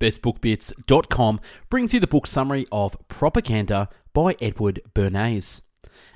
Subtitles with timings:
[0.00, 5.62] bestbookbits.com brings you the book summary of Propaganda by Edward Bernays,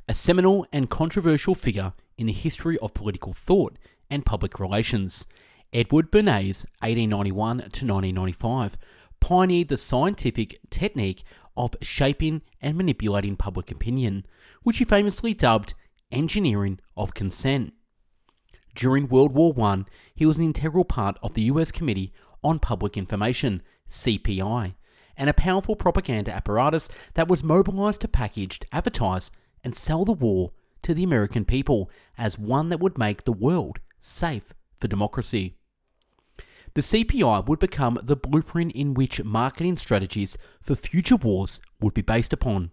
[0.08, 3.78] a seminal and controversial figure in the history of political thought
[4.10, 5.26] and public relations.
[5.72, 8.78] Edward Bernays, 1891 to 1995,
[9.20, 11.22] pioneered the scientific technique
[11.54, 14.24] of shaping and manipulating public opinion,
[14.62, 15.74] which he famously dubbed
[16.10, 17.74] engineering of consent.
[18.74, 22.96] During World War I, he was an integral part of the US Committee on Public
[22.96, 24.74] Information, CPI,
[25.16, 29.30] and a powerful propaganda apparatus that was mobilized to package, advertise,
[29.62, 30.52] and sell the war
[30.82, 35.56] to the American people as one that would make the world safe for democracy.
[36.74, 42.02] The CPI would become the blueprint in which marketing strategies for future wars would be
[42.02, 42.72] based upon.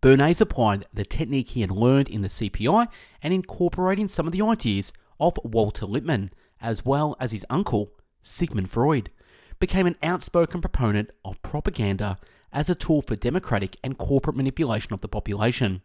[0.00, 2.88] Bernays applied the technique he had learned in the CPI
[3.22, 8.70] and incorporating some of the ideas of Walter Lippmann, as well as his uncle, Sigmund
[8.70, 9.10] Freud,
[9.58, 12.18] became an outspoken proponent of propaganda
[12.52, 15.82] as a tool for democratic and corporate manipulation of the population.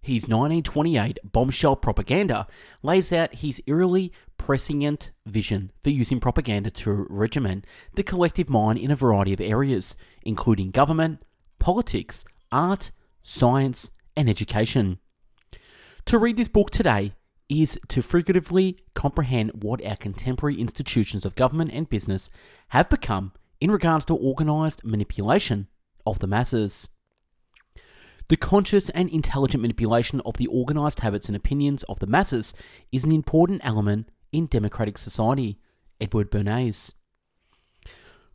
[0.00, 2.46] His 1928 bombshell propaganda
[2.82, 8.92] lays out his eerily prescient vision for using propaganda to regiment the collective mind in
[8.92, 11.22] a variety of areas, including government,
[11.58, 12.92] politics, art,
[13.22, 15.00] science, and education.
[16.04, 17.14] To read this book today
[17.48, 22.28] is to figuratively comprehend what our contemporary institutions of government and business
[22.68, 25.68] have become in regards to organised manipulation
[26.04, 26.88] of the masses.
[28.28, 32.54] The conscious and intelligent manipulation of the organised habits and opinions of the masses
[32.90, 35.58] is an important element in democratic society.
[36.00, 36.92] Edward Bernays.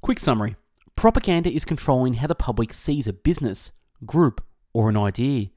[0.02, 0.56] Quick summary
[0.96, 3.72] Propaganda is controlling how the public sees a business,
[4.06, 5.50] group, or an idea.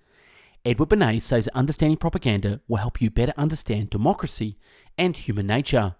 [0.64, 4.56] Edward Bernays says that understanding propaganda will help you better understand democracy
[4.96, 5.96] and human nature.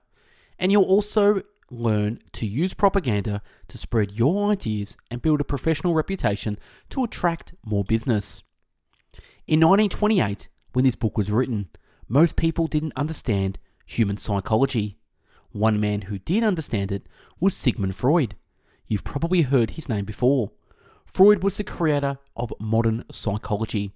[0.59, 5.93] And you'll also learn to use propaganda to spread your ideas and build a professional
[5.93, 6.59] reputation
[6.91, 8.43] to attract more business.
[9.47, 11.69] In 1928, when this book was written,
[12.09, 14.99] most people didn't understand human psychology.
[15.53, 17.07] One man who did understand it
[17.39, 18.35] was Sigmund Freud.
[18.87, 20.53] You've probably heard his name before.
[21.05, 23.93] Freud was the creator of modern psychology.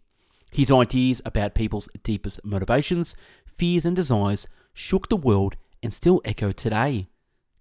[0.50, 3.16] His ideas about people's deepest motivations,
[3.46, 7.08] fears, and desires shook the world and still echo today.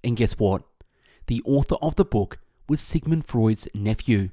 [0.03, 0.63] And guess what?
[1.27, 2.39] The author of the book
[2.69, 4.29] was Sigmund Freud's nephew.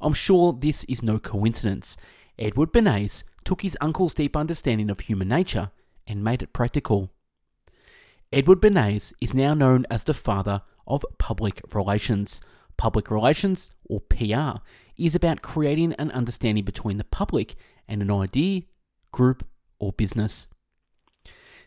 [0.00, 1.96] I'm sure this is no coincidence.
[2.38, 5.70] Edward Bernays took his uncle's deep understanding of human nature
[6.06, 7.10] and made it practical.
[8.32, 12.40] Edward Bernays is now known as the father of public relations.
[12.76, 14.60] Public relations, or PR,
[14.96, 17.56] is about creating an understanding between the public
[17.88, 18.62] and an idea,
[19.12, 19.46] group,
[19.78, 20.48] or business.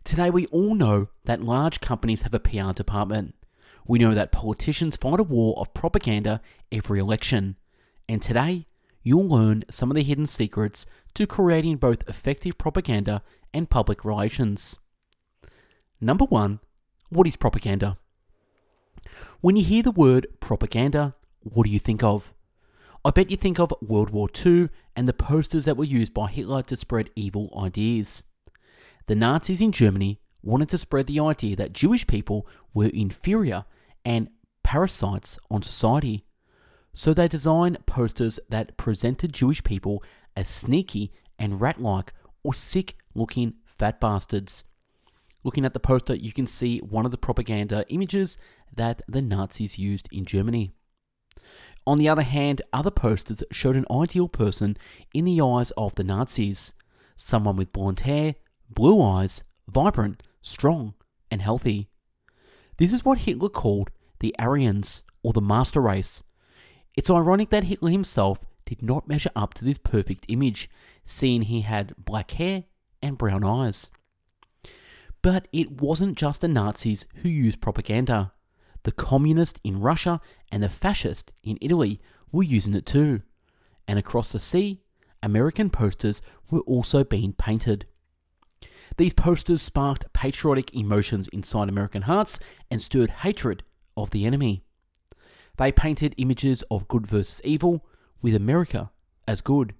[0.04, 3.36] Today, we all know that large companies have a PR department.
[3.86, 7.56] We know that politicians fight a war of propaganda every election.
[8.08, 8.68] And today,
[9.04, 13.22] you'll learn some of the hidden secrets to creating both effective propaganda
[13.54, 14.80] and public relations.
[16.00, 16.60] Number one,
[17.10, 17.98] what is propaganda?
[19.42, 22.34] When you hear the word propaganda, what do you think of?
[23.04, 26.28] I bet you think of World War II and the posters that were used by
[26.28, 28.26] Hitler to spread evil ideas.
[29.08, 33.66] The Nazis in Germany wanted to spread the idea that Jewish people were inferior
[34.06, 34.30] and
[34.64, 36.26] parasites on society.
[36.94, 40.04] So they designed posters that presented Jewish people
[40.36, 42.14] as sneaky and rat like
[42.44, 44.66] or sick looking fat bastards.
[45.44, 48.38] Looking at the poster, you can see one of the propaganda images
[48.72, 50.76] that the Nazis used in Germany.
[51.86, 54.78] On the other hand, other posters showed an ideal person
[55.14, 56.74] in the eyes of the Nazis
[57.16, 58.36] someone with blonde hair,
[58.70, 60.94] blue eyes, vibrant, strong,
[61.30, 61.90] and healthy.
[62.78, 66.24] This is what Hitler called the Aryans, or the master race.
[66.96, 70.70] It's ironic that Hitler himself did not measure up to this perfect image,
[71.04, 72.66] seeing he had black hair
[73.02, 73.90] and brown eyes.
[75.22, 78.32] But it wasn't just the Nazis who used propaganda.
[78.84, 80.20] The communists in Russia
[80.52, 82.00] and the fascists in Italy
[82.32, 83.22] were using it too.
[83.88, 84.82] And across the sea,
[85.22, 87.86] American posters were also being painted.
[88.98, 92.40] These posters sparked patriotic emotions inside American hearts
[92.70, 93.64] and stirred hatred
[93.96, 94.64] of the enemy.
[95.58, 97.86] They painted images of good versus evil,
[98.22, 98.92] with America
[99.28, 99.74] as good.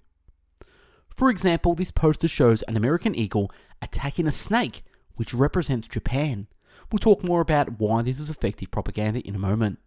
[1.16, 3.50] For example, this poster shows an American eagle
[3.80, 4.82] attacking a snake
[5.16, 6.46] which represents Japan.
[6.90, 9.78] We'll talk more about why this is effective propaganda in a moment.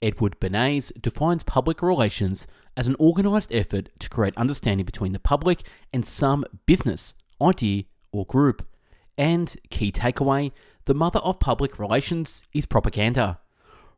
[0.00, 2.46] Edward Bernays defines public relations
[2.76, 5.62] as an organised effort to create understanding between the public
[5.92, 8.66] and some business, idea, or group.
[9.16, 10.52] And key takeaway
[10.84, 13.40] the mother of public relations is propaganda.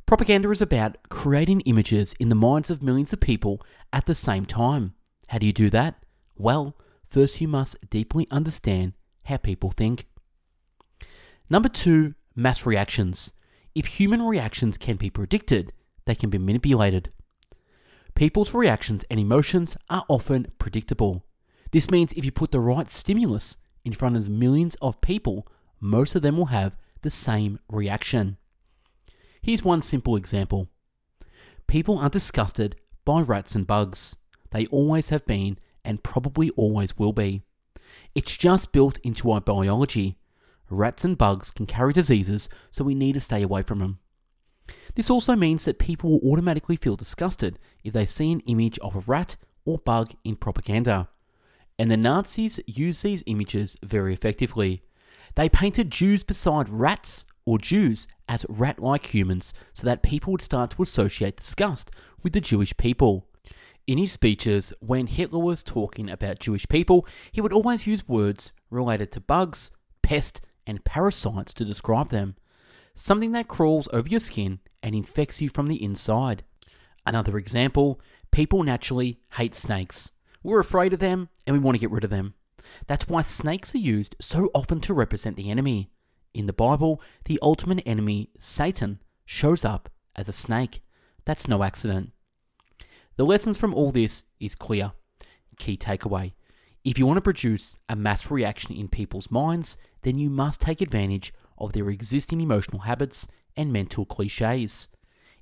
[0.06, 3.62] Propaganda is about creating images in the minds of millions of people
[3.92, 4.94] at the same time.
[5.28, 6.02] How do you do that?
[6.36, 6.74] Well,
[7.06, 8.94] first you must deeply understand
[9.26, 10.08] how people think.
[11.48, 13.32] Number two, mass reactions.
[13.74, 15.72] If human reactions can be predicted,
[16.04, 17.10] they can be manipulated.
[18.14, 21.24] People's reactions and emotions are often predictable.
[21.70, 25.46] This means if you put the right stimulus in front of millions of people,
[25.80, 28.36] most of them will have the same reaction.
[29.40, 30.68] Here's one simple example
[31.66, 34.16] people are disgusted by rats and bugs.
[34.50, 37.42] They always have been and probably always will be.
[38.14, 40.18] It's just built into our biology.
[40.70, 43.98] Rats and bugs can carry diseases, so we need to stay away from them.
[44.94, 48.94] This also means that people will automatically feel disgusted if they see an image of
[48.94, 51.08] a rat or bug in propaganda.
[51.78, 54.82] And the Nazis used these images very effectively.
[55.34, 60.42] They painted Jews beside rats or Jews as rat like humans so that people would
[60.42, 61.90] start to associate disgust
[62.22, 63.26] with the Jewish people.
[63.86, 68.52] In his speeches, when Hitler was talking about Jewish people, he would always use words
[68.70, 69.70] related to bugs,
[70.02, 72.36] pest, and parasites to describe them.
[72.94, 76.44] Something that crawls over your skin and infects you from the inside.
[77.06, 80.12] Another example people naturally hate snakes.
[80.42, 82.34] We're afraid of them and we want to get rid of them.
[82.86, 85.90] That's why snakes are used so often to represent the enemy.
[86.32, 90.82] In the Bible, the ultimate enemy, Satan, shows up as a snake.
[91.24, 92.12] That's no accident.
[93.16, 94.92] The lessons from all this is clear.
[95.58, 96.32] Key takeaway.
[96.82, 100.80] If you want to produce a mass reaction in people's minds, then you must take
[100.80, 104.88] advantage of their existing emotional habits and mental cliches.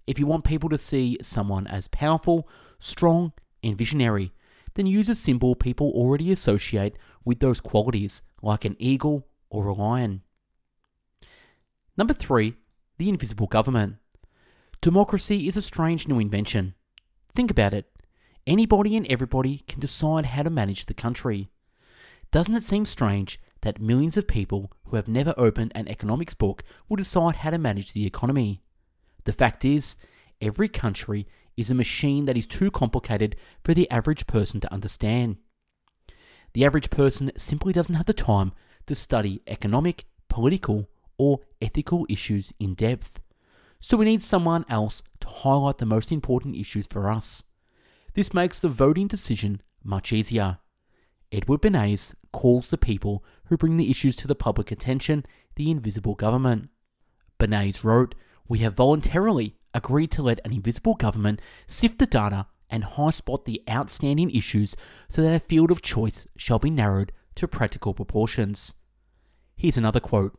[0.06, 2.48] If you want people to see someone as powerful,
[2.80, 3.32] strong,
[3.62, 4.32] and visionary,
[4.74, 9.74] then use a symbol people already associate with those qualities, like an eagle or a
[9.74, 10.22] lion.
[11.96, 12.54] Number three,
[12.96, 13.96] the invisible government.
[14.80, 16.74] Democracy is a strange new invention.
[17.32, 17.90] Think about it.
[18.48, 21.50] Anybody and everybody can decide how to manage the country.
[22.30, 26.64] Doesn't it seem strange that millions of people who have never opened an economics book
[26.88, 28.62] will decide how to manage the economy?
[29.24, 29.96] The fact is,
[30.40, 31.26] every country
[31.58, 35.36] is a machine that is too complicated for the average person to understand.
[36.54, 38.52] The average person simply doesn't have the time
[38.86, 43.20] to study economic, political, or ethical issues in depth.
[43.78, 47.44] So we need someone else to highlight the most important issues for us.
[48.18, 50.58] This makes the voting decision much easier.
[51.30, 55.24] Edward Bernays calls the people who bring the issues to the public attention
[55.54, 56.70] the invisible government.
[57.38, 58.16] Bernays wrote,
[58.48, 63.44] We have voluntarily agreed to let an invisible government sift the data and high spot
[63.44, 64.74] the outstanding issues
[65.08, 68.74] so that a field of choice shall be narrowed to practical proportions.
[69.56, 70.36] Here's another quote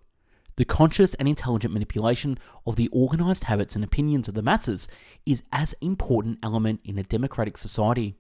[0.60, 4.90] the conscious and intelligent manipulation of the organized habits and opinions of the masses
[5.26, 8.18] is as important element in a democratic society.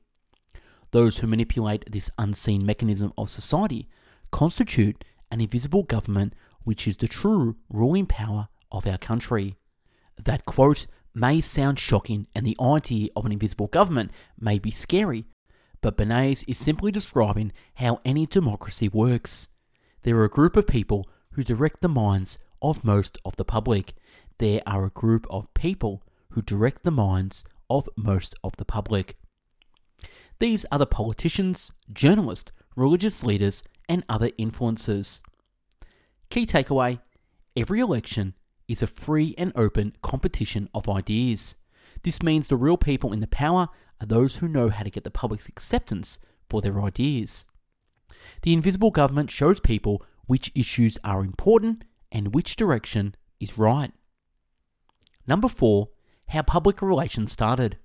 [0.91, 3.89] Those who manipulate this unseen mechanism of society
[4.31, 6.33] constitute an invisible government
[6.63, 9.57] which is the true ruling power of our country.
[10.17, 15.25] That quote may sound shocking and the idea of an invisible government may be scary,
[15.81, 19.49] but Bernays is simply describing how any democracy works.
[20.03, 21.05] There are a group of people
[21.39, 23.93] who direct the minds of most of the public.
[24.39, 29.15] There are a group of people who direct the minds of most of the public.
[30.39, 35.21] These are the politicians, journalists, religious leaders, and other influencers.
[36.29, 36.99] Key takeaway
[37.55, 38.33] every election
[38.67, 41.55] is a free and open competition of ideas.
[42.03, 43.69] This means the real people in the power
[44.01, 47.45] are those who know how to get the public's acceptance for their ideas.
[48.41, 53.91] The invisible government shows people which issues are important and which direction is right.
[55.25, 55.89] Number four,
[56.27, 57.79] how public relations started.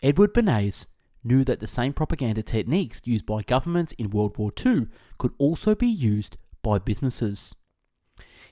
[0.00, 0.86] Edward Bernays
[1.22, 4.86] knew that the same propaganda techniques used by governments in World War II
[5.18, 7.54] could also be used by businesses.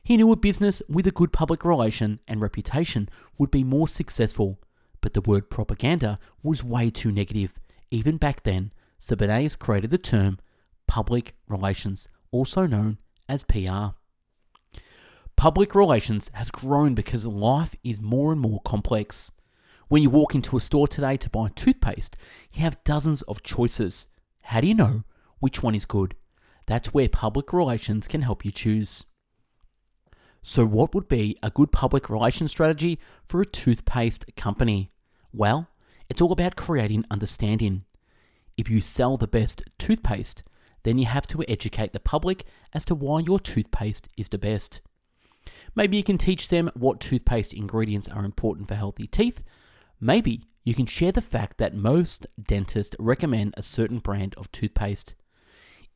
[0.03, 4.61] He knew a business with a good public relation and reputation would be more successful,
[5.01, 7.59] but the word propaganda was way too negative,
[7.91, 10.39] even back then, so Bernays created the term
[10.87, 13.95] public relations also known as PR.
[15.37, 19.31] Public relations has grown because life is more and more complex.
[19.89, 22.17] When you walk into a store today to buy toothpaste,
[22.53, 24.09] you have dozens of choices.
[24.43, 25.05] How do you know
[25.39, 26.15] which one is good?
[26.67, 29.07] That's where public relations can help you choose.
[30.43, 34.91] So, what would be a good public relations strategy for a toothpaste company?
[35.33, 35.69] Well,
[36.09, 37.85] it's all about creating understanding.
[38.57, 40.43] If you sell the best toothpaste,
[40.83, 44.81] then you have to educate the public as to why your toothpaste is the best.
[45.75, 49.43] Maybe you can teach them what toothpaste ingredients are important for healthy teeth.
[50.01, 55.15] Maybe you can share the fact that most dentists recommend a certain brand of toothpaste.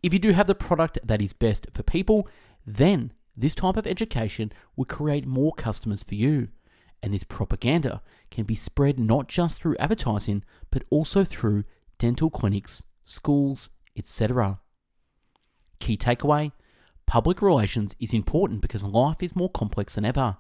[0.02, 2.28] If you do have the product that is best for people,
[2.66, 6.48] then this type of education will create more customers for you.
[7.02, 11.64] And this propaganda can be spread not just through advertising, but also through
[11.98, 14.60] dental clinics, schools, etc.
[15.84, 16.50] Key takeaway
[17.04, 20.38] public relations is important because life is more complex than ever.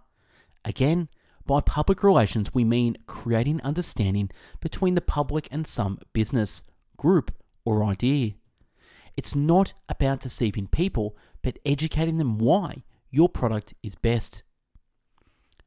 [0.64, 1.10] Again,
[1.44, 6.62] by public relations, we mean creating understanding between the public and some business,
[6.96, 7.30] group,
[7.62, 8.32] or idea.
[9.18, 14.42] It's not about deceiving people, but educating them why your product is best.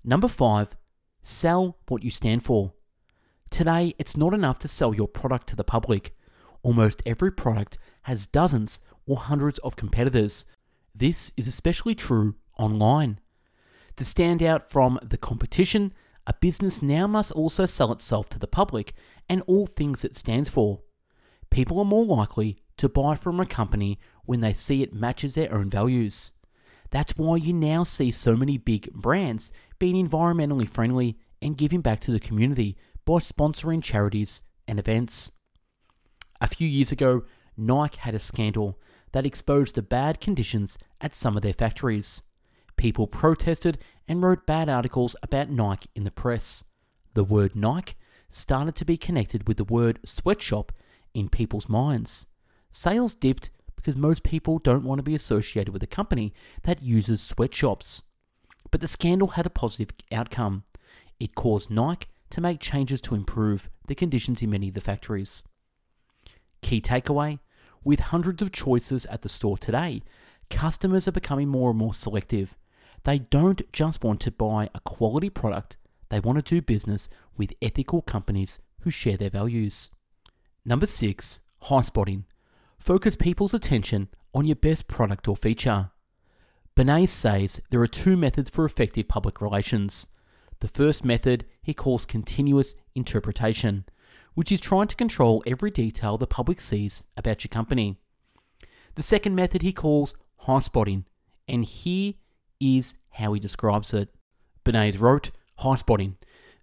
[0.04, 0.76] Number five,
[1.22, 2.74] sell what you stand for.
[3.52, 6.18] Today, it's not enough to sell your product to the public.
[6.64, 10.46] Almost every product has dozens or hundreds of competitors.
[10.94, 13.20] This is especially true online.
[13.96, 15.94] To stand out from the competition,
[16.28, 18.94] a business now must also sell itself to the public
[19.28, 20.82] and all things it stands for.
[21.50, 25.54] People are more likely to buy from a company when they see it matches their
[25.54, 26.34] own values.
[26.90, 32.00] That's why you now see so many big brands being environmentally friendly and giving back
[32.02, 35.32] to the community by sponsoring charities and events.
[36.40, 37.24] A few years ago,
[37.56, 38.80] Nike had a scandal
[39.12, 42.22] that exposed the bad conditions at some of their factories.
[42.76, 46.64] People protested and wrote bad articles about Nike in the press.
[47.14, 47.96] The word Nike
[48.30, 50.72] started to be connected with the word sweatshop
[51.14, 52.26] in people's minds.
[52.72, 56.34] Sales dipped because most people don't want to be associated with a company
[56.64, 58.02] that uses sweatshops.
[58.70, 60.64] But the scandal had a positive outcome.
[61.20, 65.44] It caused Nike to make changes to improve the conditions in many of the factories.
[66.62, 67.40] Key takeaway
[67.88, 70.04] with hundreds of choices at the store today,
[70.50, 72.54] customers are becoming more and more selective.
[73.04, 75.78] They don't just want to buy a quality product,
[76.10, 79.90] they want to do business with ethical companies who share their values.
[80.66, 82.26] Number six, high spotting.
[82.78, 85.92] Focus people's attention on your best product or feature.
[86.76, 90.08] Bernays says there are two methods for effective public relations.
[90.60, 93.86] The first method he calls continuous interpretation,
[94.38, 97.98] which is trying to control every detail the public sees about your company.
[98.94, 101.06] The second method he calls high spotting,
[101.48, 102.14] and here
[102.60, 104.14] is how he describes it.
[104.64, 106.18] Bernays wrote, High spotting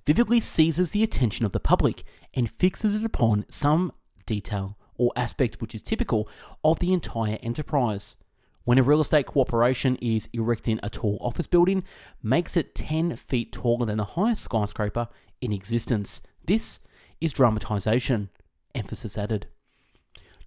[0.07, 3.91] vividly seizes the attention of the public and fixes it upon some
[4.25, 6.29] detail or aspect which is typical
[6.63, 8.19] of the entire enterprise.
[8.63, 11.83] When a real estate corporation is erecting a tall office building,
[12.23, 15.09] makes it 10 feet taller than the highest skyscraper
[15.41, 16.23] in existence.
[16.47, 16.79] This
[17.25, 18.29] is dramatization,
[18.75, 19.47] emphasis added.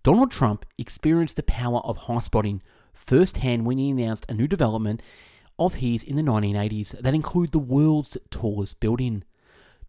[0.03, 2.62] Donald Trump experienced the power of high spotting
[2.93, 5.01] firsthand when he announced a new development
[5.60, 9.24] of his in the 1980s that include the world's tallest building.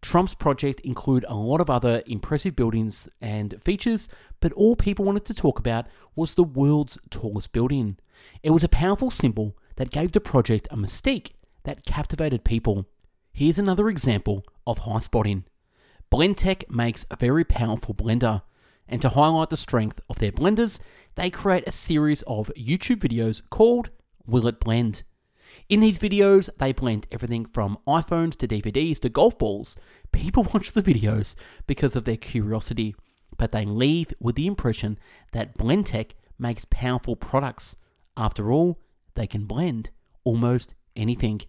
[0.01, 4.07] Trump's project include a lot of other impressive buildings and features,
[4.39, 7.97] but all people wanted to talk about was the world's tallest building.
[8.41, 11.31] It was a powerful symbol that gave the project a mystique
[11.63, 12.87] that captivated people.
[13.31, 15.43] Here's another example of high spotting.
[16.11, 18.41] Blendtec makes a very powerful blender,
[18.87, 20.79] and to highlight the strength of their blenders,
[21.15, 23.89] they create a series of YouTube videos called
[24.25, 25.03] Will It Blend?
[25.67, 29.77] In these videos, they blend everything from iPhones to DVDs to golf balls.
[30.11, 31.35] People watch the videos
[31.67, 32.95] because of their curiosity,
[33.37, 34.97] but they leave with the impression
[35.31, 37.75] that Blendtec makes powerful products.
[38.17, 38.79] After all,
[39.13, 39.91] they can blend
[40.23, 41.41] almost anything.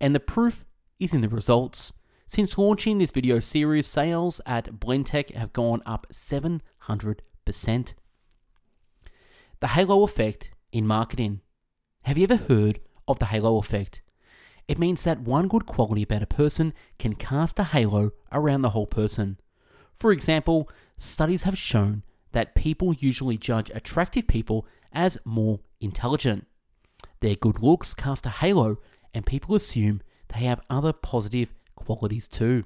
[0.00, 0.64] And the proof
[1.00, 1.92] is in the results.
[2.28, 6.60] Since launching this video series, sales at Blendtec have gone up 700%.
[9.60, 11.40] The halo effect in marketing.
[12.02, 14.02] Have you ever heard of the halo effect?
[14.66, 18.70] It means that one good quality about a person can cast a halo around the
[18.70, 19.38] whole person.
[19.94, 20.68] For example,
[20.98, 22.02] studies have shown
[22.32, 26.48] that people usually judge attractive people as more intelligent.
[27.20, 28.78] Their good looks cast a halo,
[29.14, 30.02] and people assume
[30.34, 31.54] they have other positive
[31.86, 32.64] qualities too.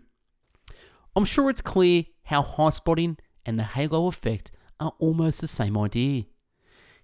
[1.15, 5.77] I'm sure it's clear how high spotting and the halo effect are almost the same
[5.77, 6.25] idea.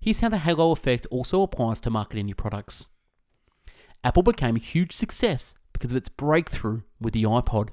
[0.01, 2.89] Here's how the halo effect also applies to marketing your products.
[4.03, 7.71] Apple became a huge success because of its breakthrough with the iPod.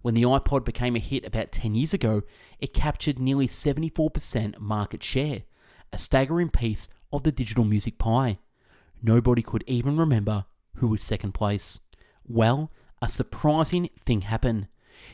[0.00, 2.22] When the iPod became a hit about 10 years ago,
[2.58, 5.42] it captured nearly 74% market share,
[5.92, 8.38] a staggering piece of the digital music pie.
[9.02, 10.46] Nobody could even remember
[10.76, 11.80] who was second place.
[12.24, 12.70] Well,
[13.02, 14.68] a surprising thing happened.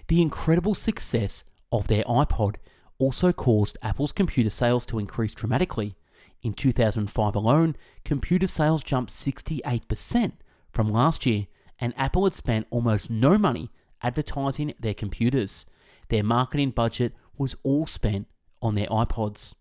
[0.09, 2.57] The incredible success of their iPod
[2.99, 5.97] also caused Apple's computer sales to increase dramatically.
[6.43, 10.33] In 2005 alone, computer sales jumped 68%
[10.71, 11.47] from last year,
[11.81, 13.71] and Apple had spent almost no money
[14.03, 15.67] advertising their computers.
[16.11, 18.29] Their marketing budget was all spent
[18.61, 19.55] on their iPods.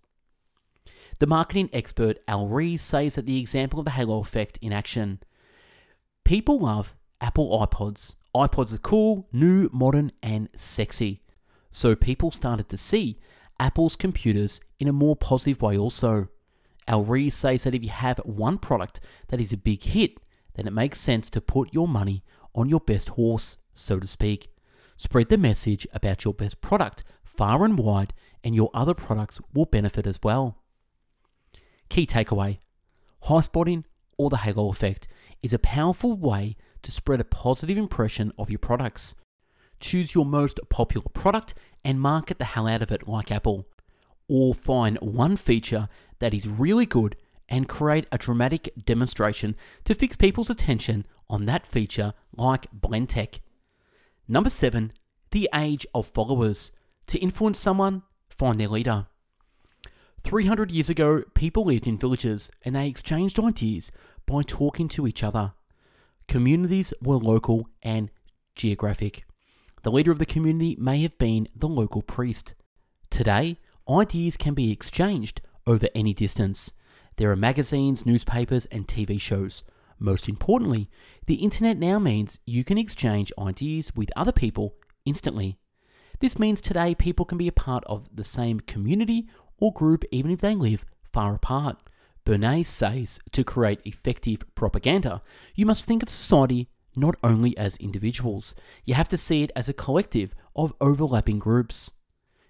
[1.20, 5.20] The marketing expert Al Ries says that the example of the halo effect in action.
[6.24, 8.16] People love Apple iPods.
[8.36, 11.22] iPods are cool, new, modern, and sexy.
[11.70, 13.18] So people started to see
[13.60, 16.30] Apple's computers in a more positive way also.
[16.88, 20.20] Al Ries says that if you have one product that is a big hit,
[20.54, 22.24] then it makes sense to put your money
[22.56, 24.50] on your best horse, so to speak.
[24.96, 29.66] Spread the message about your best product far and wide, and your other products will
[29.66, 30.58] benefit as well.
[31.90, 32.60] Key takeaway
[33.24, 33.86] High spotting
[34.18, 35.08] or the halo effect
[35.44, 39.16] is a powerful way to spread a positive impression of your products.
[39.80, 41.54] Choose your most popular product
[41.84, 43.66] and market the hell out of it like Apple.
[44.28, 47.16] Or find one feature that is really good
[47.50, 49.56] and create a dramatic demonstration
[49.86, 53.40] to fix people's attention on that feature like Blendtec.
[54.28, 54.92] Number 7.
[55.32, 56.72] The age of followers.
[57.08, 59.08] To influence someone, find their leader.
[60.24, 63.92] 300 years ago, people lived in villages and they exchanged ideas
[64.26, 65.54] by talking to each other.
[66.28, 68.12] Communities were local and
[68.54, 69.24] geographic.
[69.84, 72.54] The leader of the community may have been the local priest.
[73.10, 73.58] Today,
[73.90, 76.74] ideas can be exchanged over any distance.
[77.16, 79.64] There are magazines, newspapers, and TV shows.
[80.00, 80.90] Most importantly,
[81.28, 85.58] the internet now means you can exchange ideas with other people instantly.
[86.20, 89.28] This means today people can be a part of the same community
[89.60, 91.78] or group even if they live far apart.
[92.28, 95.22] Bernays says to create effective propaganda,
[95.56, 98.54] you must think of society not only as individuals,
[98.84, 101.92] you have to see it as a collective of overlapping groups.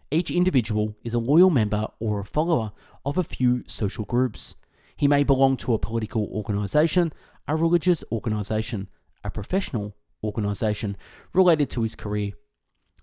[0.09, 2.71] Each individual is a loyal member or a follower
[3.05, 4.55] of a few social groups.
[4.95, 7.13] He may belong to a political organisation,
[7.47, 8.87] a religious organisation,
[9.23, 10.97] a professional organisation
[11.35, 12.31] related to his career.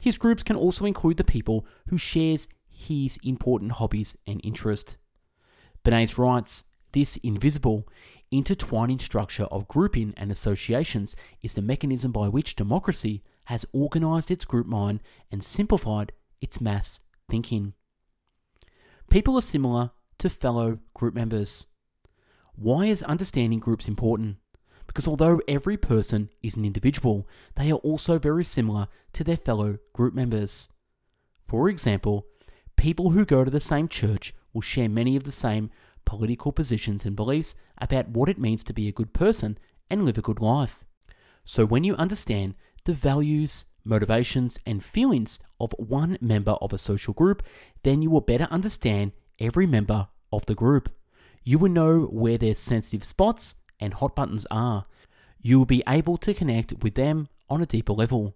[0.00, 4.96] His groups can also include the people who shares his important hobbies and interests.
[5.84, 7.86] Bernays writes, this invisible,
[8.30, 14.44] intertwining structure of grouping and associations is the mechanism by which democracy has organised its
[14.44, 17.74] group mind and simplified its mass thinking.
[19.10, 21.66] People are similar to fellow group members.
[22.54, 24.36] Why is understanding groups important?
[24.86, 27.26] Because although every person is an individual,
[27.56, 30.68] they are also very similar to their fellow group members.
[31.48, 32.26] For example,
[32.76, 35.70] people who go to the same church will share many of the same
[36.04, 39.58] political positions and beliefs about what it means to be a good person
[39.90, 40.84] and live a good life.
[41.44, 47.14] So when you understand the values, motivations, and feelings of one member of a social
[47.14, 47.42] group,
[47.82, 50.90] then you will better understand every member of the group.
[51.42, 54.86] You will know where their sensitive spots and hot buttons are.
[55.40, 58.34] You will be able to connect with them on a deeper level.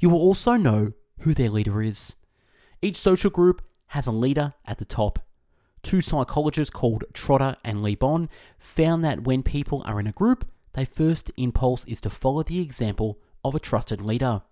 [0.00, 2.16] You will also know who their leader is.
[2.82, 5.20] Each social group has a leader at the top.
[5.82, 10.50] Two psychologists called Trotter and Le Bon found that when people are in a group,
[10.74, 14.42] their first impulse is to follow the example of a trusted leader.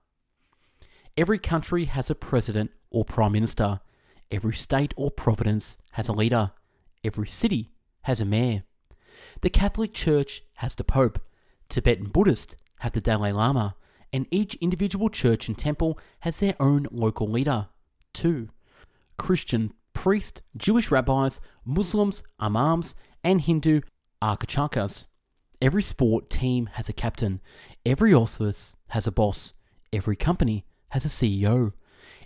[1.17, 3.81] Every country has a president or prime minister.
[4.31, 6.53] Every state or province has a leader.
[7.05, 8.65] Every city has a mayor.
[9.41, 11.21] The Catholic Church has the Pope.
[11.69, 13.77] Tibetan Buddhists have the Dalai Lama.
[14.13, 17.69] And each individual church and temple has their own local leader,
[18.13, 18.49] too.
[19.19, 23.81] Christian priests, Jewish rabbis, Muslims, imams, and Hindu
[24.23, 25.07] archachakas.
[25.61, 27.41] Every sport team has a captain.
[27.85, 29.55] Every office has a boss.
[29.93, 31.73] Every company has a CEO.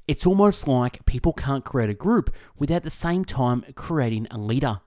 [0.08, 4.80] It's almost like people can't create a group without the same time creating a leader.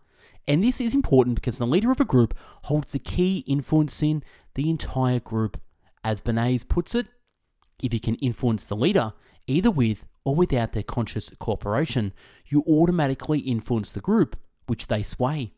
[0.46, 4.24] And this is important because the leader of a group holds the key influencing
[4.56, 5.60] the entire group.
[6.04, 7.08] As Bernays puts it,
[7.82, 9.14] if you can influence the leader,
[9.48, 12.14] either with or without their conscious cooperation,
[12.48, 15.54] you automatically influence the group, which they sway.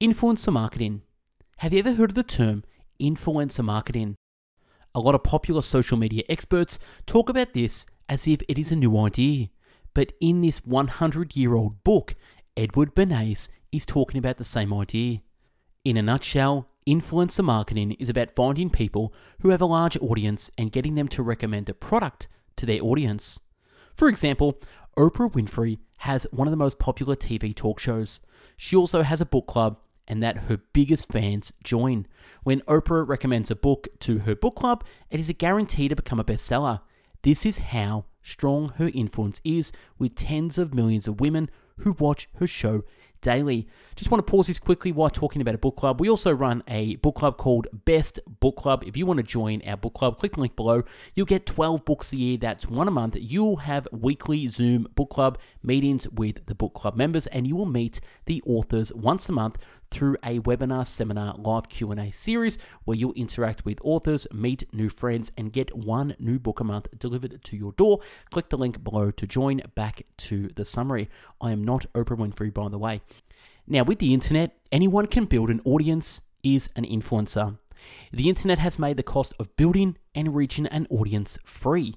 [0.00, 1.02] Influencer marketing.
[1.58, 2.64] Have you ever heard of the term
[3.00, 4.16] influencer marketing?
[4.94, 8.76] A lot of popular social media experts talk about this as if it is a
[8.76, 9.48] new idea.
[9.94, 12.14] But in this 100 year old book,
[12.56, 15.20] Edward Bernays is talking about the same idea.
[15.84, 20.72] In a nutshell, influencer marketing is about finding people who have a large audience and
[20.72, 23.40] getting them to recommend a product to their audience.
[23.94, 24.58] For example,
[24.96, 28.20] Oprah Winfrey has one of the most popular TV talk shows.
[28.56, 32.06] She also has a book club and that her biggest fans join.
[32.42, 36.20] When Oprah recommends a book to her book club, it is a guarantee to become
[36.20, 36.80] a bestseller.
[37.22, 42.28] This is how strong her influence is with tens of millions of women who watch
[42.36, 42.84] her show
[43.24, 43.66] daily.
[43.96, 46.00] Just want to pause this quickly while talking about a book club.
[46.00, 48.84] We also run a book club called Best Book Club.
[48.86, 50.82] If you want to join our book club, click the link below.
[51.14, 52.36] You'll get 12 books a year.
[52.36, 53.16] That's one a month.
[53.18, 57.66] You'll have weekly Zoom book club meetings with the book club members, and you will
[57.66, 59.58] meet the authors once a month
[59.94, 65.30] through a webinar, seminar, live Q&A series where you'll interact with authors, meet new friends,
[65.38, 68.00] and get one new book a month delivered to your door.
[68.32, 69.62] Click the link below to join.
[69.76, 71.08] Back to the summary.
[71.40, 73.02] I am not Oprah Winfrey, by the way.
[73.68, 77.56] Now, with the internet, anyone can build an audience, is an influencer.
[78.12, 81.94] The internet has made the cost of building and reaching an audience free.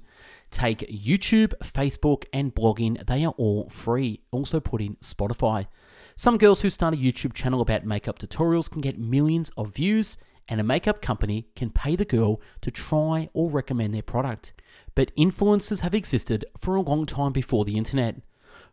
[0.52, 4.22] Take YouTube, Facebook, and blogging, they are all free.
[4.32, 5.66] Also put in Spotify.
[6.20, 10.18] Some girls who start a YouTube channel about makeup tutorials can get millions of views,
[10.50, 14.52] and a makeup company can pay the girl to try or recommend their product.
[14.96, 18.16] But influencers have existed for a long time before the internet.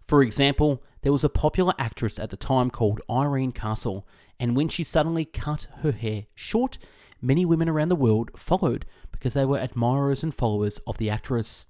[0.06, 4.08] For example, there was a popular actress at the time called Irene Castle,
[4.40, 6.78] and when she suddenly cut her hair short,
[7.20, 11.66] many women around the world followed because they were admirers and followers of the actress.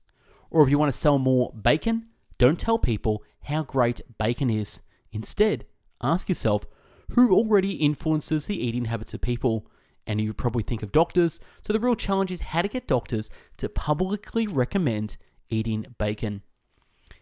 [0.53, 2.07] Or if you want to sell more bacon,
[2.39, 4.81] don't tell people how great bacon is.
[5.14, 5.64] Instead,
[6.03, 6.66] ask yourself
[7.12, 9.66] who already influences the eating habits of people.
[10.07, 13.31] And you probably think of doctors, so the real challenge is how to get doctors
[13.57, 15.16] to publicly recommend
[15.48, 16.42] eating bacon.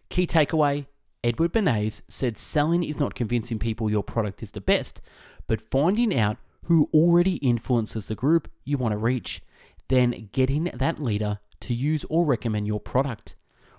[0.09, 0.87] Key takeaway
[1.23, 5.01] Edward Bernays said selling is not convincing people your product is the best,
[5.47, 9.43] but finding out who already influences the group you want to reach,
[9.89, 13.37] then getting that leader to use or recommend your product.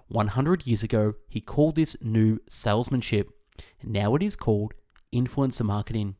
[0.07, 3.29] 100 years ago, he called this new salesmanship.
[3.83, 4.73] Now it is called
[5.13, 6.15] influencer marketing.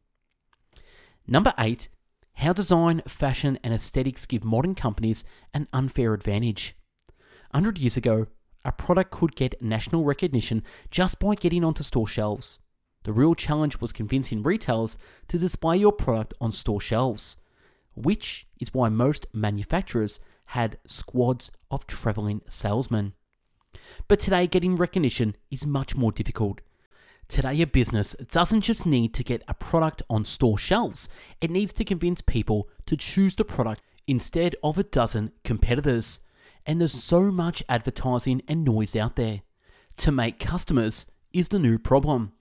[1.28, 1.90] Number eight,
[2.36, 6.76] how design, fashion, and aesthetics give modern companies an unfair advantage.
[7.52, 8.28] 100 years ago,
[8.66, 12.60] a product could get national recognition just by getting onto store shelves.
[13.04, 17.38] The real challenge was convincing retailers to display your product on store shelves,
[17.96, 23.14] which is why most manufacturers had squads of traveling salesmen.
[24.08, 26.62] But today, getting recognition is much more difficult.
[27.34, 31.10] Today, a business doesn't just need to get a product on store shelves,
[31.42, 36.20] it needs to convince people to choose the product instead of a dozen competitors.
[36.64, 39.42] And there's so much advertising and noise out there.
[39.98, 42.34] To make customers is the new problem.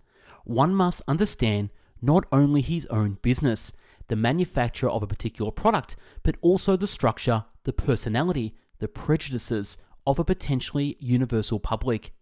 [0.44, 1.70] One must understand
[2.02, 3.72] not only his own business,
[4.09, 10.18] the manufacturer of a particular product, but also the structure, the personality, the prejudices of
[10.18, 12.12] a potentially universal public.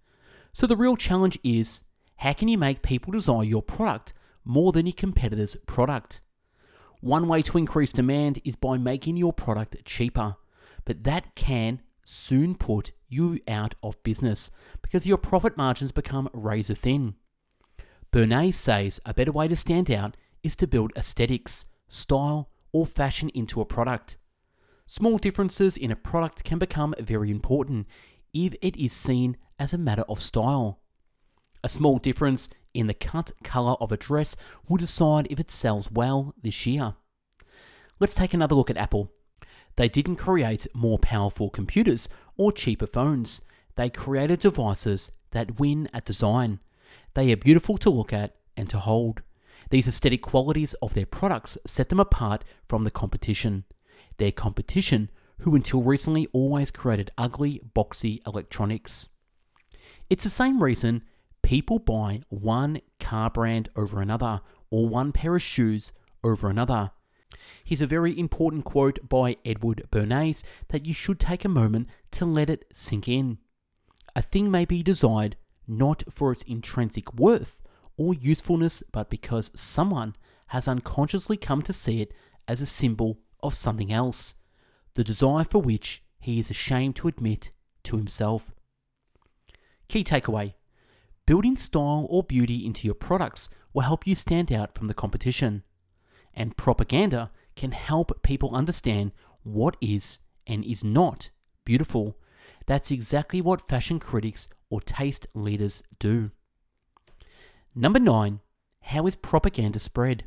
[0.52, 1.80] So the real challenge is
[2.20, 4.12] how can you make people desire your product
[4.44, 6.20] more than your competitor's product?
[7.00, 10.36] One way to increase demand is by making your product cheaper,
[10.84, 14.50] but that can soon put you out of business
[14.82, 17.14] because your profit margins become razor thin.
[18.12, 23.30] Bernays says a better way to stand out is to build aesthetics, style, or fashion
[23.30, 24.18] into a product.
[24.84, 27.86] Small differences in a product can become very important
[28.34, 30.80] if it is seen as a matter of style.
[31.62, 34.36] A small difference in the cut colour of a dress
[34.68, 36.94] will decide if it sells well this year.
[37.98, 39.10] Let's take another look at Apple.
[39.76, 43.42] They didn't create more powerful computers or cheaper phones.
[43.76, 46.60] They created devices that win at design.
[47.14, 49.22] They are beautiful to look at and to hold.
[49.70, 53.64] These aesthetic qualities of their products set them apart from the competition.
[54.16, 59.08] Their competition, who until recently always created ugly, boxy electronics.
[60.08, 61.02] It's the same reason
[61.50, 65.90] people buy one car brand over another or one pair of shoes
[66.22, 66.92] over another.
[67.64, 72.24] Here's a very important quote by Edward Bernays that you should take a moment to
[72.24, 73.38] let it sink in.
[74.14, 75.36] A thing may be desired
[75.66, 77.60] not for its intrinsic worth
[77.96, 80.14] or usefulness, but because someone
[80.54, 82.14] has unconsciously come to see it
[82.46, 84.36] as a symbol of something else,
[84.94, 87.50] the desire for which he is ashamed to admit
[87.82, 88.52] to himself.
[89.88, 90.54] Key takeaway
[91.30, 95.62] Building style or beauty into your products will help you stand out from the competition
[96.34, 99.12] and propaganda can help people understand
[99.44, 101.30] what is and is not
[101.64, 102.18] beautiful.
[102.66, 106.32] That's exactly what fashion critics or taste leaders do.
[107.76, 108.40] Number nine,
[108.80, 110.24] how is propaganda spread?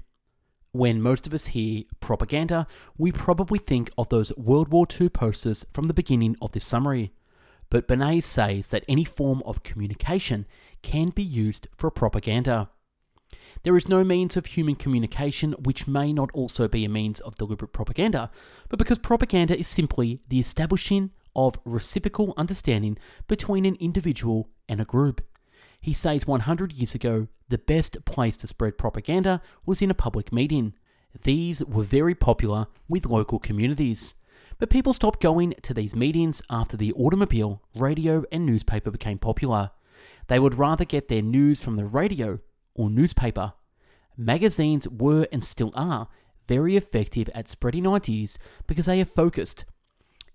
[0.72, 2.66] When most of us hear propaganda,
[2.98, 7.12] we probably think of those World War II posters from the beginning of this summary.
[7.70, 10.46] But Bernays says that any form of communication
[10.84, 12.70] can be used for propaganda.
[13.64, 17.36] There is no means of human communication which may not also be a means of
[17.36, 18.30] deliberate propaganda,
[18.70, 24.86] but because propaganda is simply the establishing of reciprocal understanding between an individual and a
[24.86, 25.26] group.
[25.80, 30.32] He says 100 years ago, the best place to spread propaganda was in a public
[30.32, 30.74] meeting.
[31.24, 34.16] These were very popular with local communities.
[34.60, 39.72] But people stopped going to these meetings after the automobile, radio, and newspaper became popular.
[40.28, 42.40] They would rather get their news from the radio
[42.74, 43.54] or newspaper.
[44.18, 46.08] Magazines were and still are
[46.48, 49.66] very effective at spreading ideas because they are focused.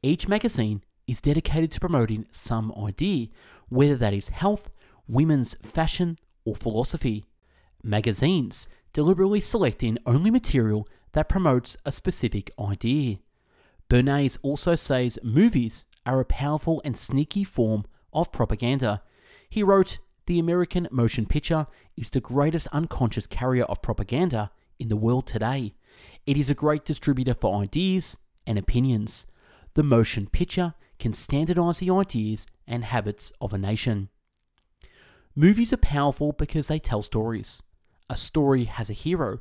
[0.03, 3.29] Each magazine is dedicated to promoting some idea,
[3.69, 4.71] whether that is health,
[5.07, 7.25] women's fashion, or philosophy.
[7.83, 13.19] Magazines deliberately selecting only material that promotes a specific idea.
[13.89, 19.03] Bernays also says movies are a powerful and sneaky form of propaganda.
[19.49, 24.97] He wrote, The American motion picture is the greatest unconscious carrier of propaganda in the
[24.97, 25.75] world today.
[26.27, 29.27] It is a great distributor for ideas and opinions.
[29.75, 34.09] The motion picture can standardize the ideas and habits of a nation.
[35.35, 37.63] Movies are powerful because they tell stories.
[38.11, 39.41] A story has a hero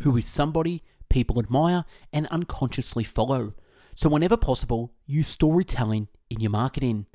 [0.00, 3.54] who is somebody people admire and unconsciously follow.
[3.94, 7.06] So, whenever possible, use storytelling in your marketing.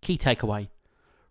[0.00, 0.68] Key takeaway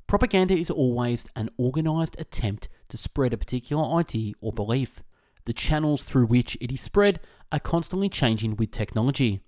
[0.09, 5.03] propaganda is always an organized attempt to spread a particular idea or belief.
[5.45, 7.19] The channels through which it is spread
[7.51, 9.41] are constantly changing with technology.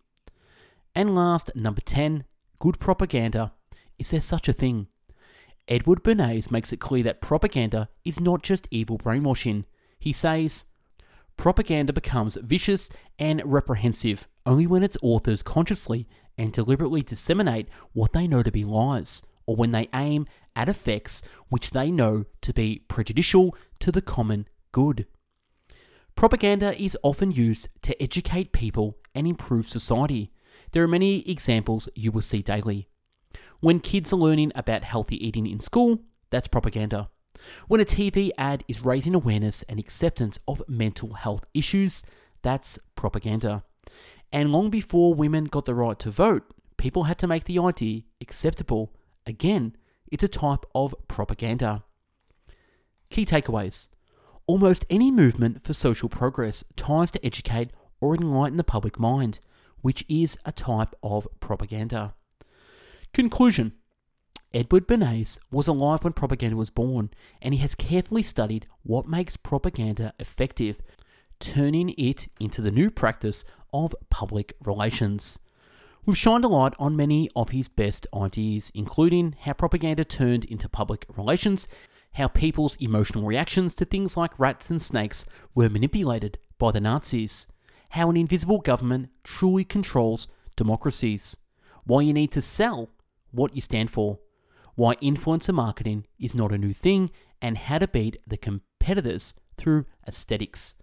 [0.94, 2.26] And last, number 10,
[2.60, 3.54] good propaganda.
[3.98, 4.86] Is there such a thing?
[5.68, 9.66] Edward Bernays makes it clear that propaganda is not just evil brainwashing.
[9.98, 10.66] He says,
[11.38, 18.28] Propaganda becomes vicious and reprehensive only when its authors consciously and deliberately disseminate what they
[18.28, 22.84] know to be lies, or when they aim at effects which they know to be
[22.88, 25.06] prejudicial to the common good.
[26.16, 30.32] Propaganda is often used to educate people and improve society.
[30.72, 32.88] There are many examples you will see daily.
[33.60, 37.10] When kids are learning about healthy eating in school, that's propaganda.
[37.68, 42.04] When a TV ad is raising awareness and acceptance of mental health issues,
[42.42, 43.64] that's propaganda.
[44.32, 46.44] And long before women got the right to vote,
[46.78, 48.94] people had to make the idea acceptable.
[49.26, 49.76] Again,
[50.12, 51.84] it's a type of propaganda.
[53.10, 53.88] Key takeaways
[54.48, 57.72] Almost any movement for social progress tries to educate
[58.02, 59.40] or enlighten the public mind,
[59.82, 62.16] which is a type of propaganda.
[63.14, 63.74] Conclusion
[64.54, 69.38] Edward Bernays was alive when propaganda was born, and he has carefully studied what makes
[69.38, 70.82] propaganda effective,
[71.40, 75.40] turning it into the new practice of public relations.
[76.04, 80.68] We've shined a light on many of his best ideas, including how propaganda turned into
[80.68, 81.68] public relations,
[82.14, 87.46] how people's emotional reactions to things like rats and snakes were manipulated by the Nazis,
[87.90, 91.38] how an invisible government truly controls democracies,
[91.84, 92.90] why you need to sell
[93.30, 94.18] what you stand for,
[94.74, 97.12] why influencer marketing is not a new thing,
[97.44, 100.76] and how to beat the competitors through aesthetics.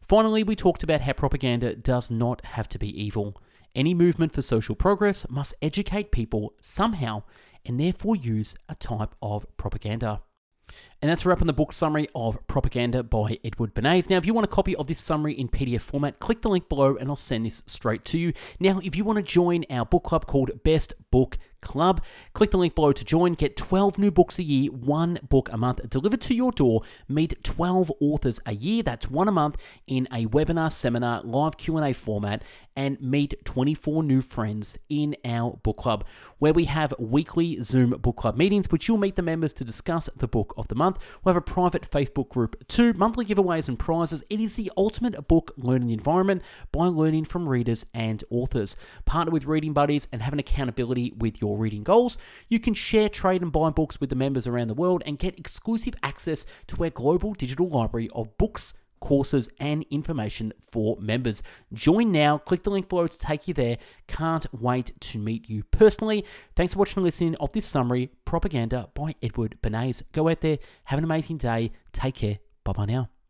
[0.00, 3.36] Finally, we talked about how propaganda does not have to be evil.
[3.74, 7.22] Any movement for social progress must educate people somehow
[7.64, 10.22] and therefore use a type of propaganda.
[11.02, 14.08] And that's a wrap on the book summary of Propaganda by Edward Bernays.
[14.08, 16.68] Now, if you want a copy of this summary in PDF format, click the link
[16.68, 18.32] below and I'll send this straight to you.
[18.60, 22.02] Now, if you want to join our book club called Best Book Club.
[22.34, 23.32] Click the link below to join.
[23.34, 26.82] Get 12 new books a year, one book a month delivered to your door.
[27.08, 28.82] Meet 12 authors a year.
[28.82, 32.42] That's one a month in a webinar, seminar, live Q&A format
[32.74, 36.04] and meet 24 new friends in our book club
[36.38, 40.08] where we have weekly Zoom book club meetings which you'll meet the members to discuss
[40.16, 41.04] the book of the month.
[41.24, 44.22] We'll have a private Facebook group too, monthly giveaways and prizes.
[44.28, 48.76] It is the ultimate book learning environment by learning from readers and authors.
[49.04, 52.18] Partner with Reading Buddies and have an accountability with your reading goals.
[52.48, 55.38] You can share, trade, and buy books with the members around the world and get
[55.38, 61.42] exclusive access to our global digital library of books, courses, and information for members.
[61.74, 62.38] Join now.
[62.38, 63.76] Click the link below to take you there.
[64.06, 66.24] Can't wait to meet you personally.
[66.56, 70.02] Thanks for watching and listening of this summary, Propaganda by Edward Bernays.
[70.12, 71.72] Go out there, have an amazing day.
[71.92, 72.38] Take care.
[72.64, 73.21] Bye bye now.